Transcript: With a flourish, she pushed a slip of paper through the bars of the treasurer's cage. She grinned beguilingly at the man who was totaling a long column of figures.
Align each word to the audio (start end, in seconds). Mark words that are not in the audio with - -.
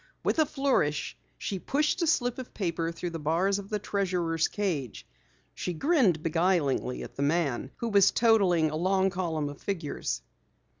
With 0.23 0.39
a 0.39 0.47
flourish, 0.47 1.15
she 1.37 1.59
pushed 1.59 2.01
a 2.01 2.07
slip 2.07 2.39
of 2.39 2.55
paper 2.55 2.91
through 2.91 3.11
the 3.11 3.19
bars 3.19 3.59
of 3.59 3.69
the 3.69 3.77
treasurer's 3.77 4.47
cage. 4.47 5.05
She 5.53 5.73
grinned 5.73 6.23
beguilingly 6.23 7.03
at 7.03 7.15
the 7.17 7.21
man 7.21 7.69
who 7.77 7.87
was 7.89 8.09
totaling 8.09 8.71
a 8.71 8.75
long 8.75 9.11
column 9.11 9.47
of 9.47 9.61
figures. 9.61 10.23